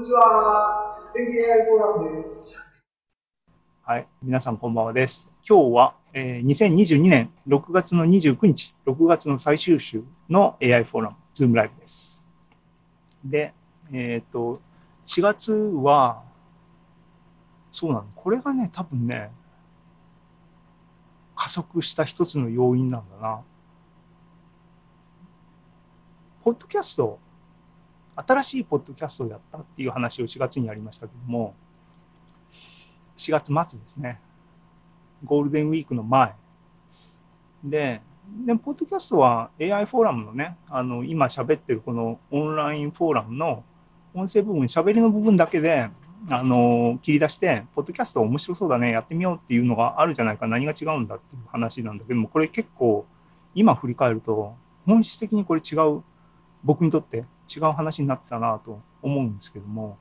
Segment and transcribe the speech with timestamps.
[0.00, 0.98] にちは。
[1.12, 2.66] 天気 AI フォーラムです。
[3.82, 5.30] はい、皆さんこんばんはです。
[5.46, 12.24] 今日は、えー、2022年6月の29日、6月の最終週の AI フォーラム、ズームライブです。
[13.22, 13.52] で、
[13.92, 14.62] えっ、ー、と、
[15.04, 16.22] 4月は、
[17.70, 19.30] そうなの、これがね、多分ね、
[21.36, 23.42] 加速した一つの要因なんだな。
[26.42, 27.18] ポッドキャスト、
[28.16, 31.54] 新しいポッドキャストをやったっていう話を4月にやりましたけども、
[33.16, 34.20] 4月末ですね。
[35.24, 36.34] ゴールデンウィークの前。
[37.62, 38.00] で、
[38.44, 43.64] でポッドキャストは AI フォーラムのね、あの今喋ってるこのオンラインフォーラムの
[44.14, 45.90] 音声部分、喋りの部分だけで
[46.28, 53.06] あの切り出して、ポッドキャスト面白そうだね、やってみようっていうのがあるじゃないか、何が違うんだっていう話なんだけども、これ結構
[53.54, 54.54] 今振り返ると、
[54.86, 56.02] 本質的にこれ違う、
[56.62, 57.24] 僕にとって
[57.54, 59.98] 違う話になってたなと思うんですけども、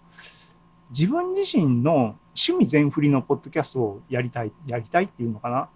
[0.90, 5.70] 自分自身の趣味全振りのポッドキャストをやりたい、やりたいっていうのかな。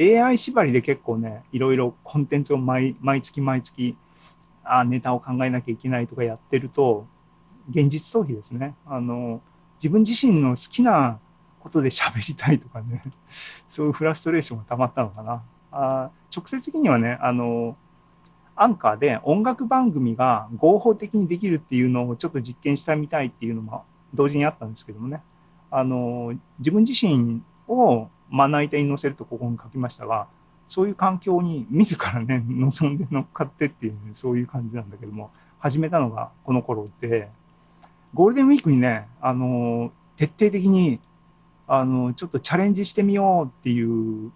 [0.00, 3.96] AI 縛りで結構ね、いろいろコンテンツを毎毎月毎月
[4.62, 7.06] あネタを考えなきゃいけないとかやってると、
[7.70, 8.74] 現実逃避ですね。
[8.86, 9.40] あの
[9.76, 11.18] 自分自身の好きな
[11.60, 13.02] ことで喋りたいとかね、
[13.68, 15.42] そういうフラストレーションがたまったのかな。
[15.70, 17.76] あ直接的にはね、あの、
[18.62, 25.22] アンカーで音楽番組が合法的にできるっていうのをちょっと実験したみたいっていうのも同時にあったんですけどもね、
[25.70, 30.26] あの、自分自身をまな板に乗せるとここに書きましたが、
[30.66, 37.30] そういう環境に自らね、望んで乗っかってっていう、ね、そういう感じなんだけども、始めたのがこの頃で、
[38.14, 41.00] ゴールデンウィークにね、あの、徹底的に、
[41.66, 44.30] あの、ちょっとチャレンジしてみようっていう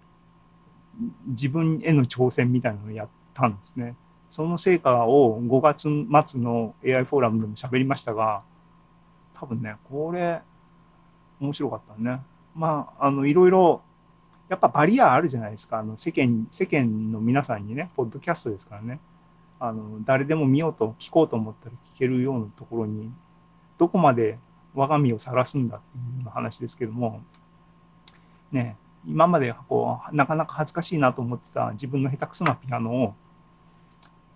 [1.27, 3.95] 自分への挑戦みたいなのをやったんですね。
[4.33, 5.81] その成果を5月
[6.31, 8.41] 末の AI フォーラムでも喋りましたが、
[9.35, 10.41] 多分ね、これ、
[11.39, 12.19] 面白かったね。
[12.55, 13.83] まあ、あの、いろいろ、
[14.49, 15.77] やっぱバリアあるじゃないですか。
[15.77, 18.99] あの世間、世間の皆さんにね、ポッドキャストですからね。
[19.59, 23.11] あの、誰でも見ようと、聞こうと思ったら聞けるようなところに
[23.77, 24.39] どこまで
[24.73, 27.21] 我が身を晒すんだっていう話ですけども、
[28.51, 33.13] ね、今までこうなかなか恥ずかしいなと思ってた自分の下手くそなピアノを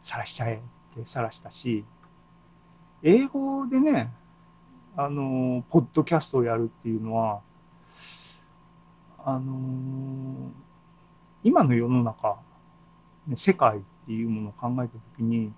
[0.01, 0.59] 晒しちゃえっ
[0.95, 1.83] て晒したし
[3.03, 4.11] 英語でね
[4.95, 7.41] あのポッドキャストをやるっていうのは
[9.19, 10.51] あの
[11.43, 12.37] 今の世の中、
[13.27, 15.53] ね、世界っていうものを考えた時に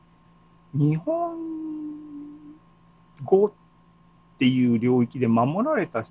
[0.73, 1.37] 日本
[3.23, 3.51] 語っ
[4.37, 6.05] ていう領域で守られた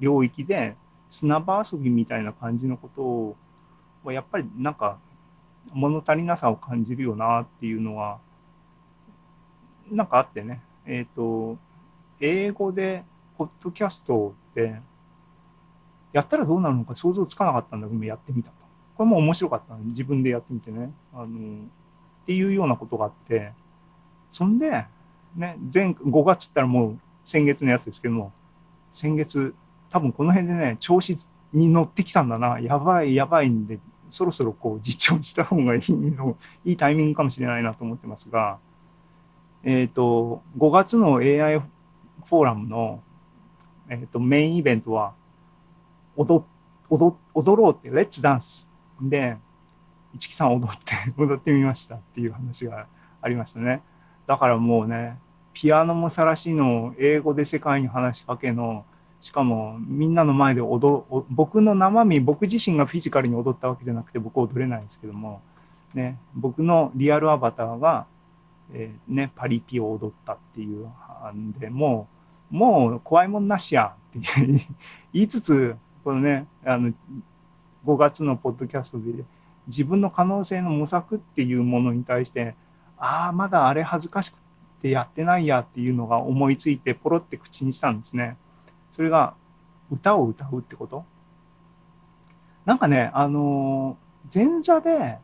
[0.00, 0.76] 領域で
[1.08, 3.36] 砂場遊びみたいな感じのことを
[4.12, 4.98] やっぱりなんか
[5.72, 8.18] 物足りなさを感じるよなっていうのは
[9.90, 10.62] なんかあってね。
[10.84, 11.58] えっ、ー、と
[12.20, 13.04] 英語で
[13.36, 14.80] ポッドキャストって
[16.12, 18.56] やったらどうなるのか想像つかなかったんだけどやってみたと。
[18.96, 20.92] これも面白かった自分でやってみてね。
[21.12, 23.52] あのっていうようなことがあって。
[24.30, 24.70] そんで
[25.36, 28.32] ね前5月ったらもう先月のやつですけども、
[28.92, 29.52] 先月、
[29.90, 31.12] 多分この辺でね、調子
[31.52, 38.58] に乗ってきたんだな、やばいやばいんで、そろそろこう実証した方がいいの、いいタイミングかもしれないなと思ってますが、
[39.62, 43.02] え、ー、と、5月の AI フォーラムの、
[43.88, 45.14] えーと、メインイベントは
[46.16, 46.44] 踊、
[46.88, 48.68] 踊、踊ろうって、レッツダンス
[49.00, 49.36] で、
[50.18, 52.86] 市木さん踊って、 踊ってみましたっていう話が
[53.20, 53.82] ありましたね。
[54.26, 55.18] だからもうね、
[55.52, 58.84] ピアノもさらしの英語で世界に話しかけの
[59.20, 65.40] しかもみんなの前で踊僕の生身僕自身がフィジカルに踊ったわけじゃなくて僕踊れないんですけども、
[65.94, 68.06] ね、僕のリアルアバターが、
[68.72, 70.88] えー、ね、パリピを踊ったっていう
[71.32, 72.08] んでも
[72.50, 74.20] うもう怖いもんなしやって
[75.12, 76.92] 言いつつこのねあの
[77.84, 79.24] 5月のポッドキャストで
[79.66, 82.54] 自分の可能性の模索っていうものに対して
[82.98, 84.38] ああまだあれ恥ずかしく
[84.80, 88.36] てやってないやっていうのが思いついてポロって口にしたんですね。
[88.90, 89.34] それが
[89.90, 91.04] 歌を歌うってこと？
[92.64, 93.96] なんかね、あの
[94.34, 95.18] 前座で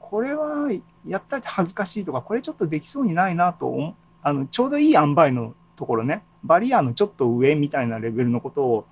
[0.00, 0.70] これは
[1.06, 6.24] やったら恥ずかしいとかこれちょっとできそうにないなとあのちょうどいい塩梅のところね。
[6.42, 8.86] バリアのちょっと上みたいなレベルのことを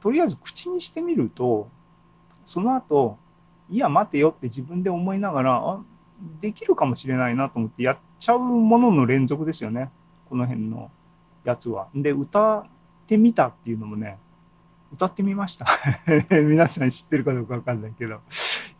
[0.00, 1.68] とりあえず口にしてみると
[2.44, 3.18] その後
[3.70, 5.80] いや待てよって自分で思いながらあ
[6.40, 9.90] できるかもしれないなと思ってやっちゃうものの連続ですよね。
[10.28, 10.90] この辺の。
[11.44, 11.88] やつは。
[11.94, 12.66] で、歌っ
[13.06, 14.18] てみたっていうのもね、
[14.92, 15.66] 歌ってみました。
[16.30, 18.20] 皆さん知ってるかどうかわかんないけど、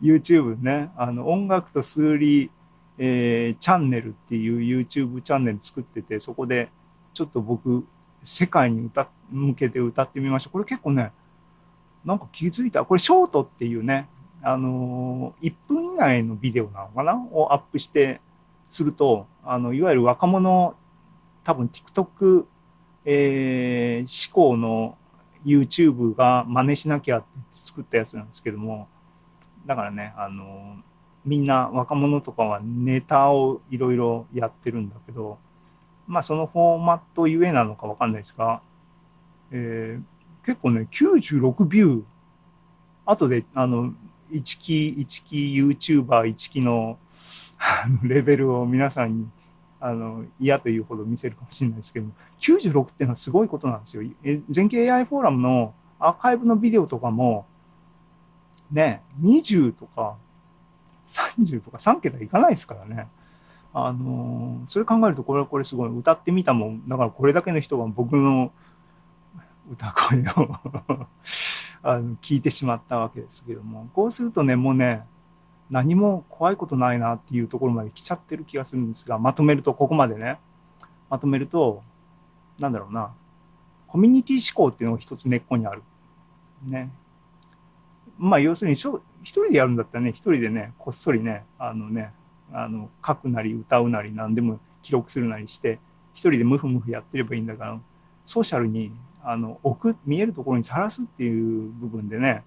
[0.01, 2.51] YouTube ね、あの音楽と数理、
[2.97, 6.69] えー、チャンネルっていう YouTube チャンネル作ってて、そこで
[7.13, 7.85] ちょっと僕
[8.23, 10.49] 世界に歌向けて歌ってみました。
[10.49, 11.11] これ結構ね
[12.05, 12.85] なんか気づいた。
[12.85, 14.07] これショートっていうね
[14.41, 17.15] あの1分以内のビデオなのかな？
[17.31, 18.21] をアップして
[18.69, 20.75] するとあのいわゆる若者
[21.43, 22.45] 多分 TikTok、
[23.05, 24.97] えー、思考の
[25.45, 28.87] YouTube が真似しなきゃって作ったやつなんですけども
[29.65, 30.77] だからねあの
[31.25, 35.37] みんな若者とかはネタをいろいろやってるんだけど
[36.07, 38.61] まあそのフォーマットゆえなのかわかんないですが、
[39.51, 42.03] えー、結構ね96ビュー。
[43.05, 43.93] 後であの
[44.31, 46.97] 一期一期 YouTuber 一期の
[48.01, 49.27] レベルを皆さんに
[49.85, 54.03] あの嫌というほど見せるかもしれないですけども96っていうのはすごいことなんですよ。
[54.49, 57.45] 全景 AI フォーラムのアーカイブのビデオとかも
[58.71, 60.15] ね20とか
[61.05, 63.09] 30とか3桁いかないですからね。
[63.73, 68.53] あのそれ考えるとこれはこれすごい歌ってみたもんだからこれだけの人が僕の
[69.69, 70.55] 歌声を
[71.83, 75.05] あの聞いてしまったわけですけどもこうするとねもうね
[75.73, 80.37] 何も怖いことないなっていうところまで来ちゃってる気がするんですがまとめるとここまでね
[81.09, 81.81] まとめると
[82.59, 83.11] なんだろうな
[83.87, 85.81] コミュニティ思考っていうのが一つ根っこにある。
[86.63, 86.91] ね。
[88.19, 92.13] まあ要するに一人でやるんだったらね一人でねこっそりねあのね
[92.51, 95.79] あの書くなり歌うなり何でも記録するなりして
[96.13, 97.79] 一人でムフムフやってればいいんだから
[98.25, 98.91] ソーシャルに
[99.23, 102.43] あの置く見えるところにさらすっていう部分でね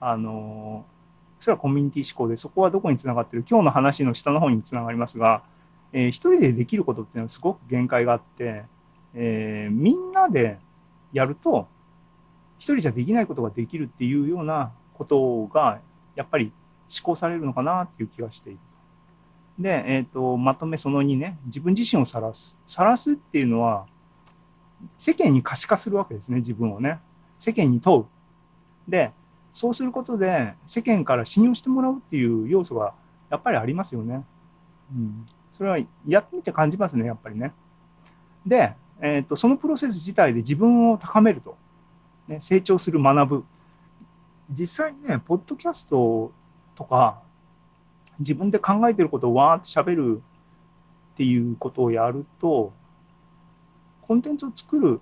[0.00, 0.84] あの
[1.46, 3.44] それはコミュニティ思考でそこはどこにつながってる？
[3.48, 5.44] 今日の話の下の方につながりますが、
[5.92, 8.64] えー、一人でできることっていうのはすごく限界があって、
[9.14, 10.58] えー、みんなで
[11.12, 11.68] やると
[12.58, 15.78] 一人じゃできないことができるっていうようなことが
[16.16, 18.58] やっぱり思考されるのかなっていう気がしている。
[19.56, 21.38] で、えーと、まとめその2ね。
[21.44, 22.58] 自分自身を晒す。
[22.66, 23.86] 晒すっていうのは
[24.98, 26.98] 世間に可視化するわけですね自分をね。
[27.38, 28.04] 世間に問う。
[28.90, 29.12] で
[29.56, 32.92] そうすることで世間から信用してもらうっていう要素が
[33.30, 34.22] やっぱりありますよね、
[34.94, 35.24] うん、
[35.56, 37.54] それはやってみて感じますねやっぱりね。
[38.44, 41.56] で、えーと、そのプロセス自体で自分を高めると、
[42.28, 43.44] ね、成長する学ぶ。
[44.50, 46.32] 実際にねポッドキャスト
[46.74, 47.22] とか
[48.18, 50.20] 自分で考えてることをわーってしゃべる
[51.14, 52.74] っていうことをやると
[54.02, 55.00] コンテンツを作る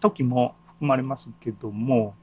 [0.00, 2.16] 時も含まれますけども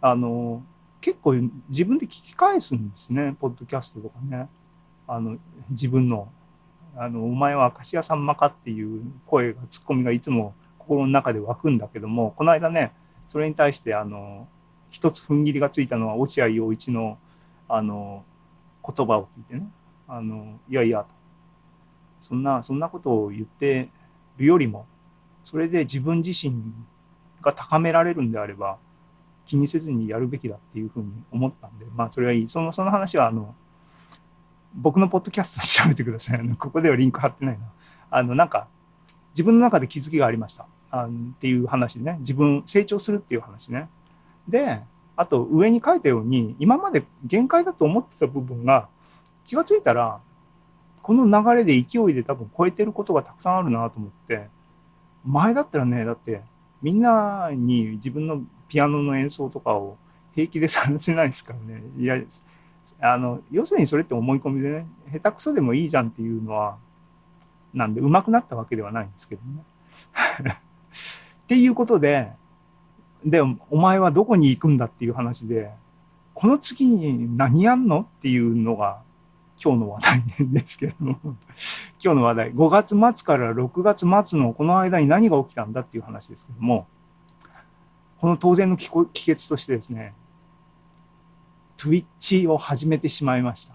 [0.00, 0.62] あの
[1.00, 1.34] 結構
[1.68, 4.48] 自分で聞き返すんですねポッドキャストとかね
[5.06, 5.38] あの
[5.70, 6.28] 自分の
[6.96, 12.92] あの「お前は明石家さんまか?」っていう声がツッコミがいつも心の中で湧くんだけどもこの間ね
[13.28, 14.48] それに対してあの
[14.90, 17.18] 一つ踏ん切りがついたのは落合陽一の
[17.68, 18.24] あの
[18.84, 19.70] 言葉を聞いてね
[20.08, 21.06] あのいやいやと
[22.20, 23.88] そんなそんなことを言って
[24.36, 24.86] るよりも
[25.44, 26.72] それで自分自身
[27.40, 28.78] が高められるんであれば
[29.50, 32.46] 気にせずにやるべきだっていうふうに思ったんでまあそれはいい。
[32.46, 33.52] そのその話はあの
[34.76, 36.48] 僕のポッドキャスト調べてください。
[36.56, 37.64] ここではリンク貼ってないな。
[38.12, 38.68] あのなんか
[39.30, 40.66] 自分の中で気づきがありました。
[40.92, 41.10] あっ
[41.40, 42.18] ていう話ね。
[42.20, 43.88] 自分成長するっていう話ね。
[44.46, 44.82] で
[45.16, 48.88] あと上に書いたように今まで限界だと思ってた部分が
[49.44, 50.20] 気が付いたら
[51.02, 54.48] この流れで勢いで多分超えてることがたくさんあるなと思って
[55.24, 56.42] 前だったらねだって
[56.82, 59.98] みんなに自分のピアノの演奏とかを
[60.34, 61.82] 平気でさせないですからね。
[61.98, 62.16] いや
[63.00, 66.78] あの要するにそれって思い込みでね下手くそでもいいじゃんっていうのは
[67.74, 69.64] なんで上手くなったわけではないんですけどね。
[71.44, 72.32] っていうことで
[73.24, 75.72] でお前はどこに行くんだっていう話で
[76.32, 79.02] この次に何やんのっていうのが
[79.62, 81.18] 今日の話題ですけども。
[82.02, 82.54] 今日の話題。
[82.54, 86.86] 5月末から6月末のこの間に何が起きたんだっていう話ですけども。
[88.20, 90.14] この当然の帰結としてですね
[91.78, 93.74] Twitch を始めてしまいました。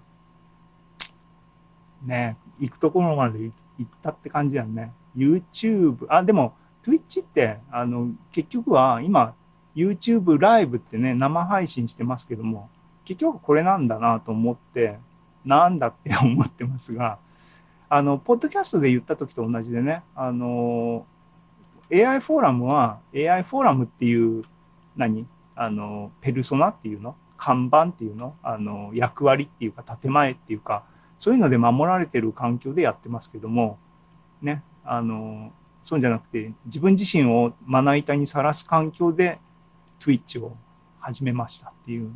[2.03, 4.93] ね行くところまで行ったって感じやんね。
[5.17, 9.33] YouTube あでも Twitch ってあの結局は今
[9.75, 12.69] YouTube ライブってね生配信してますけども
[13.03, 14.99] 結局これなんだなと思って
[15.43, 17.17] なんだって思ってますが
[17.89, 21.07] あのポッドキャストで言った時と同じでねあの
[21.93, 24.43] AI フォーラムは AI フォーラムっていう
[24.95, 25.27] 何？
[25.55, 27.15] あのペルソナっていうの？
[27.37, 28.35] 看板っていうの？
[28.43, 30.83] あの役割っていうか建前っていうか
[31.19, 33.77] そういうので守られてる環境でやってますけども
[34.41, 35.51] ねあの
[35.81, 39.39] そうじゃなくて自分自身をまな板にさらす環境で
[39.99, 40.57] Twitch を
[40.99, 42.11] 始めましたっていう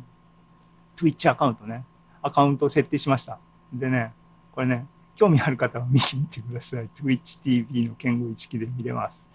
[0.96, 1.84] Twitch アカウントね。
[2.22, 3.38] アカウントを設定しました。
[3.72, 4.12] でね
[4.52, 6.88] これね興味ある方は見に行ってください。
[6.94, 9.26] TwitchTV の剣豪一期で見れます。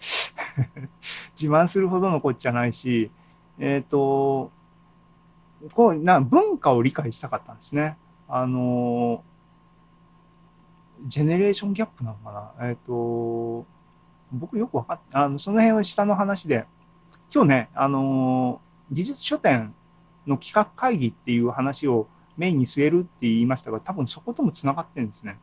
[1.38, 3.10] 自慢するほどのこっちゃないし、
[3.58, 4.50] えっ、と、
[5.74, 7.96] こうな文化を理解したかったんですね。
[8.28, 9.22] あの、
[11.06, 12.68] ジェネレーションギャップなのかな。
[12.68, 13.66] えっ、と、
[14.32, 16.66] 僕よくわかっあのその辺は下の話で、
[17.32, 18.60] 今日ね、あの、
[18.90, 19.74] 技術書店
[20.26, 25.38] の企画会議っていう話をメインに据えるって言いましたが、多分そこともつながってるんですね。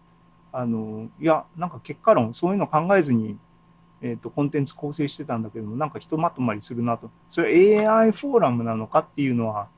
[0.52, 3.38] あの、いや、なんか結果論、そういうの考えずに、
[4.04, 7.10] えっ、と、コンテンツ構成してたんだけども、なんかひとまとまりするなと。
[7.30, 9.70] それ AI フォーラムなのかっていうのは、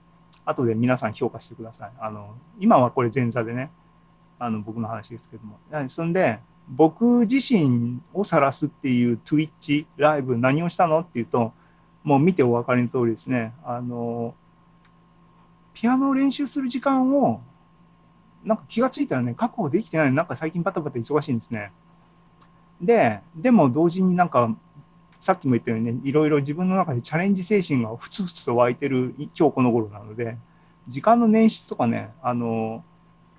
[0.45, 1.91] 後で皆さん評価してください。
[1.99, 3.69] あの、今はこれ前座でね、
[4.39, 5.59] あの、僕の話ですけども。
[5.87, 11.53] そんで、僕自身を晒すっていう Twitch ライブ何をしたのっていうと、
[12.03, 13.53] もう見てお分かりの通りですね。
[13.63, 14.33] あの、
[15.75, 17.41] ピアノを練習する時間を、
[18.43, 20.11] なんか気がついたらね、確保できてない。
[20.11, 21.71] なんか最近バタバタ忙しいんですね。
[22.81, 24.55] で、でも同時になんか、
[25.19, 30.37] さっきも言ったようにね、いろいろ自分の中でチャレンジ精神がふつふつと湧いてる今日この頃なので、
[30.87, 32.83] 時間の捻出とかね、あの、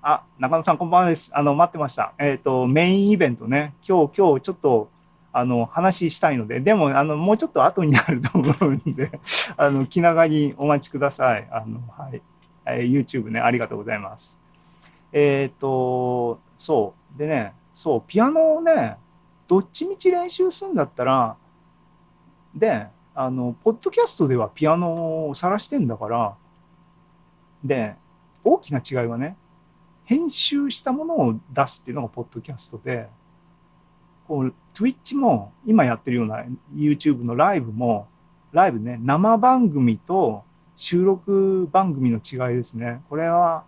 [0.01, 1.31] あ、中野さんこんばんはです。
[1.33, 2.13] あの、待ってました。
[2.17, 4.89] えっ、ー、と、メインイベントね、今日、今日ちょっと、
[5.33, 9.19] あの、話したいので、でも、あの、もうちょっと後になると思うんで、
[9.57, 11.47] あの、気長にお待ちください。
[11.51, 12.21] あの、はい。
[12.65, 14.39] えー、YouTube ね、ありがとうございます。
[15.11, 17.19] えっ、ー、と、そう。
[17.19, 18.97] でね、そう、ピアノをね、
[19.47, 21.37] どっちみち練習するんだったら、
[22.53, 26.35] で、あの、ポッドキャストではピアノを晒してんだから、
[27.63, 27.95] で、
[28.43, 29.37] 大きな違いはね、
[30.05, 33.09] 編集したものを出すっていうのがポッドキャストで、
[34.27, 38.07] こう Twitch も今やってるような YouTube のライブも
[38.51, 40.43] ライブね生番組と
[40.75, 43.01] 収録番組の違いですね。
[43.09, 43.63] これは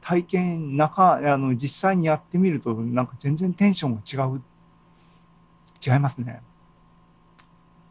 [0.00, 4.42] 体験中あの実際にやってみるとなんか全然テンションが違う
[5.84, 6.42] 違いますね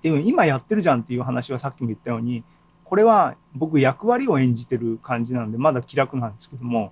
[0.02, 2.44] でも今やってるじゃんっていう話はさっきも言ったように
[2.84, 6.92] これは僕役割を演じてる感じなんでまだ気楽なんですけども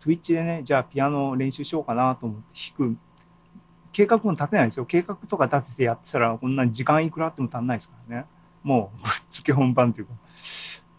[0.00, 2.96] Twitch でねじゃあピアノ練習しようかなと思って弾く
[3.94, 4.84] 計画も立てないですよ。
[4.84, 8.26] 計画とか立ててやってたら、こんな時間いくらあっても足んないですからね。
[8.64, 10.12] もう、ぶっつけ本番というか。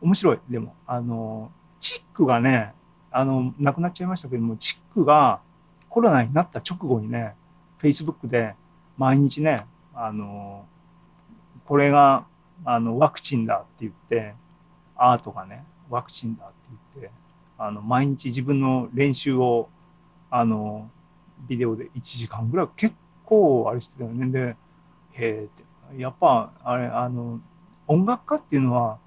[0.01, 0.39] 面白い。
[0.49, 2.73] でも、あの、チックがね、
[3.11, 5.41] あの、亡くなっちゃいましたけども、チックが
[5.89, 7.35] コロナになった直後にね、
[7.81, 8.55] Facebook で
[8.97, 10.65] 毎日ね、あの、
[11.65, 12.25] これが、
[12.63, 14.33] あの、ワクチンだって言って、
[14.95, 16.55] アートがね、ワクチンだって
[16.95, 17.11] 言って、
[17.57, 19.69] あの、毎日自分の練習を、
[20.29, 20.89] あの、
[21.47, 24.27] ビデオで1時間ぐらい結構あれしてたよね。
[24.29, 24.55] で
[25.11, 25.63] へえって。
[25.97, 27.39] やっぱあれあの
[27.87, 28.97] 音楽家っていうのは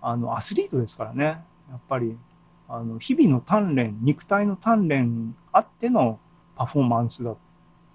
[0.00, 1.24] あのアスリートですからね。
[1.24, 2.16] やっぱり
[2.68, 6.18] あの日々の鍛錬肉体の鍛錬あっての
[6.56, 7.34] パフォーマンスだ。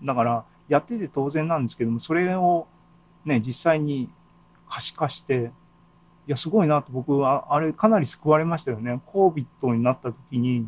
[0.03, 2.66] だからやってて当然なんですけどもそれを
[3.25, 4.10] ね実際に
[4.70, 5.51] 可視化して
[6.28, 9.01] いやすごいなと僕はあれかなり救われましたよね。
[9.08, 10.66] COVID になった時に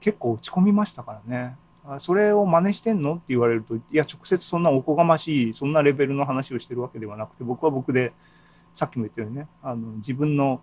[0.00, 1.56] 結構落ち込みましたからね。
[1.98, 8.12] それを真似してんのって言われるといや直接そんなおこがましいそんなレベルの話をしてるわけではなくて僕は僕で
[8.74, 10.60] さっきも言ったようにねあの自分の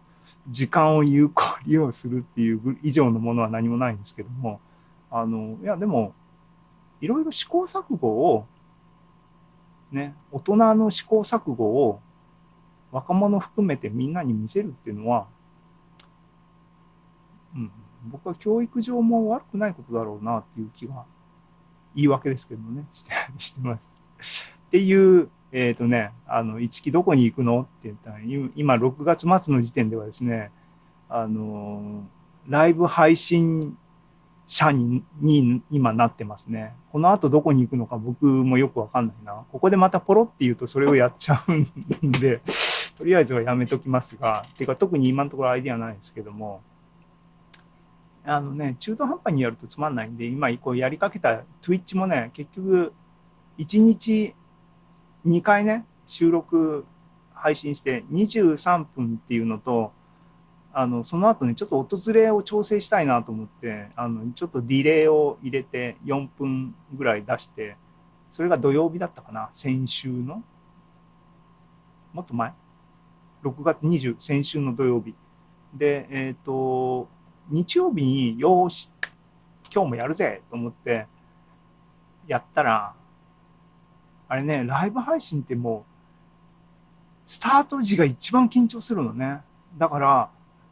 [0.50, 4.60] 時間を有効利用するっていう以上のものは何もないんですけども
[5.12, 6.14] あのいやでも
[7.02, 8.46] いろいろ試行錯誤を
[9.96, 12.00] ね大人の試行錯誤を
[12.92, 15.28] 若者含めてみんなに見せるっていうのは、
[17.56, 17.72] うん、
[18.06, 21.06] 僕は教育上も悪くないことだろうなっていう気が
[21.96, 24.54] 言い訳ですけどね、 してしてます。
[24.68, 28.20] っていう、えっ、ー、とね、あの、一木どこに行くのって言ったら、
[28.56, 30.52] 今6月末の時点ではですね、
[31.10, 32.04] あの、
[32.48, 33.78] ライブ配信
[34.48, 36.74] 者にに今なってますね。
[36.92, 39.44] この後どこに行くのか僕もよくわかんないな。
[39.52, 42.42] ここでまたポロって言うとそれをやっちゃうんで、
[42.98, 46.62] とりあえずはやめときますが、ていうか特に今のところアイデアないですけども、
[48.24, 52.94] あのね、中途半端にやるとつまんないんで、今こうやりかけた Twitch もね、結局、
[53.58, 54.36] 1日
[55.26, 56.86] 2回ね、収録
[57.34, 59.92] 配信して23分っていうのと、
[60.78, 67.78] あのその後ね、ちょっと訪れを調整したいなと思って、あのちょっとディレイを入れて4分ぐらい出して、
[68.30, 70.44] それが土曜日だったかな、先週の。
[72.12, 72.52] もっと前
[73.44, 75.16] ?6 月20、先週の土曜日。
[75.74, 77.08] で、えっ、ー、と、
[77.50, 78.90] 日曜日によーし
[79.74, 81.06] 今日もやるぜと思って
[82.28, 82.94] やったら
[84.28, 89.42] あれねライブ配信ってもうスタート時が一番緊張するのね
[89.78, 90.30] だから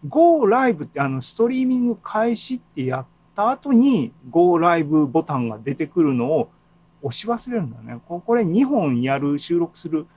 [0.08, 3.06] Go ライブってあのストリーミング開始ってやっ
[3.36, 6.50] た後に Go ライブボタンが出てくるのを
[7.02, 8.00] 押し忘れるんだね。
[8.08, 10.08] ここれ2本やる、収録する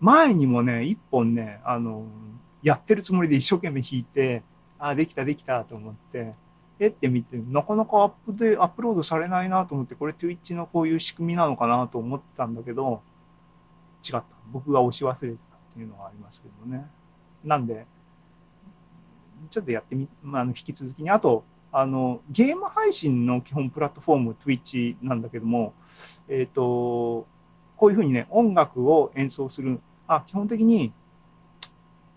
[0.00, 2.06] 前にもね、1本ね、あの、
[2.62, 4.42] やってるつもりで一生懸命弾いて、
[4.78, 6.34] ああ、できたできたと思って、
[6.78, 13.02] えって見て、なかなかアップでアップロードされないなと思って、これ Twitch のこういう仕組みなのかなと思ってたんだけど、
[14.04, 14.24] 違った。
[14.52, 16.86] 僕が押し忘れてたっていうのがありますけどね。
[17.42, 17.86] なんで、
[19.50, 25.74] ちょっとやってみ、まあ、あの引き続きに、あと、あの、ゲーム配信の基本プラットフォーム、Twitch なんだけども、
[26.28, 27.26] えっ、と、
[27.76, 30.92] こういうふうにね、音楽を演奏する、あ、基本的に、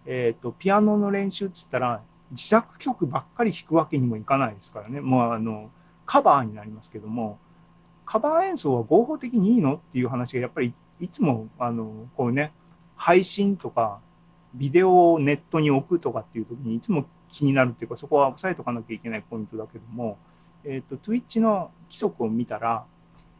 [0.06, 5.02] えっ、と、ピアノの練習っつったら、自作曲ばっかり弾くわけにもいかないですからね。
[5.02, 5.72] もうあの、
[6.06, 7.40] カバーになりますけども、
[8.06, 9.76] カバー演奏は合法的にいいの？
[9.76, 12.54] っていう話がやっぱりいつも、あの、こうね、
[12.96, 14.00] 配信とか、
[14.54, 20.18] ビデオをネットに置くとかっていう時にいつも気になるっていうか、そこは押さえとかなきゃいけないポイントだけども、
[20.64, 22.86] えっ、と、Twitch の規則を見たら、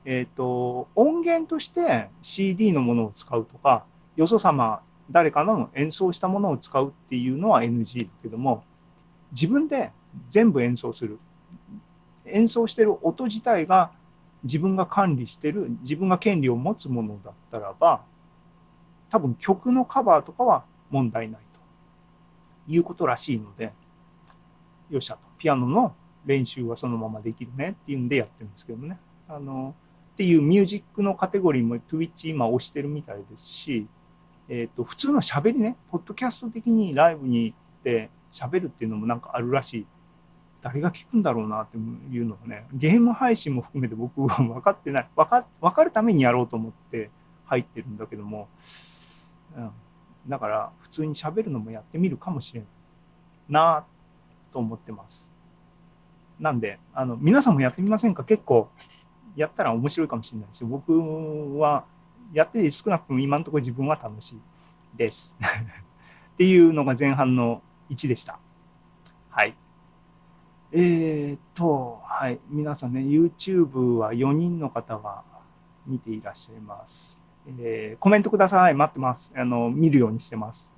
[0.06, 3.86] えっ、と、音源として CD のものを使うとか、
[4.16, 8.64] よそ様、誰かの演奏したものを使うっていうのは NG だけども、
[9.32, 9.92] 自分で
[10.28, 11.20] 全部演奏する。
[12.26, 13.92] 演奏してる音自体が
[14.44, 18.02] 自分が管理してる、自分が権利を持つものだったらば、
[19.10, 21.60] 多分曲のカバーとかは問題ないと
[22.72, 23.74] いうことらしいので、
[24.90, 29.00] よっしゃと、ピアノの練習はそのままできるねっていうんでやってるんですけどね。
[29.28, 29.76] あの、
[30.14, 33.88] っていうミュージックのカテゴリーも Twitch 今押してるみたいですし、
[34.50, 39.86] えっ、と、普通の喋りね、ポッドキャスト的にライブに行って喋るっていうのもなんかあるらしい。
[40.62, 45.08] 誰が聞くんだろうなっていうのがね、ゲーム配信も含めて僕は分かってない。
[45.16, 47.12] 分か分かるためにやろうと思って
[47.46, 48.48] 入ってるんだけども、
[49.56, 49.72] うん、
[50.28, 52.70] だから普通に喋るのもやってみるかもしれない
[53.50, 53.86] な
[54.52, 55.34] と思ってます。
[56.40, 58.24] なんで、あの、皆さんもやってみませんか？
[58.24, 58.70] 結構
[59.36, 60.68] やったら面白いかもしれないですよ。
[60.68, 61.86] 僕は
[62.34, 64.40] やってて少なくとも今のところ自分は楽しい
[64.96, 65.38] です。
[66.34, 68.40] っていうのが前半の1でした。
[69.30, 69.56] はい。
[70.72, 72.40] えー、っと、はい。
[72.50, 75.24] 皆さんね、YouTube は4人の方が
[75.86, 77.22] 見ていらっしゃいます。
[77.60, 78.74] えーコメントください。
[78.76, 79.34] 待ってます。
[79.36, 80.74] あの、見るようにしてます。